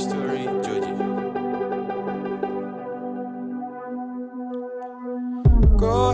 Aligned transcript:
story, 0.00 0.44
Georgie. 0.64 0.96
Go 5.76 6.09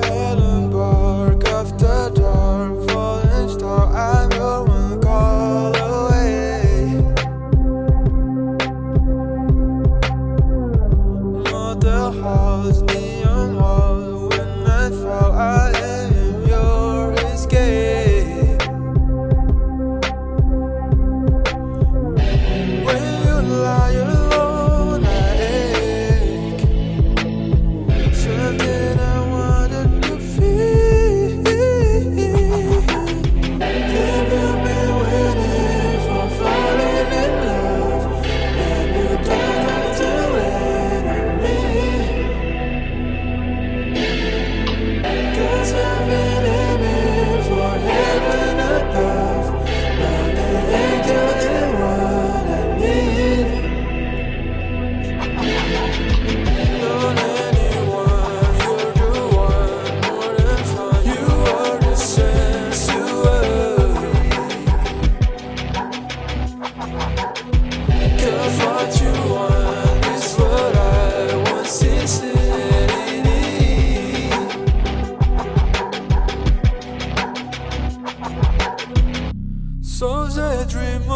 dream 80.66 81.15